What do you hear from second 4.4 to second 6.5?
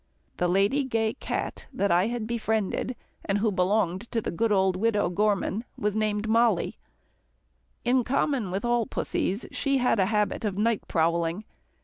old widow Gorman, was named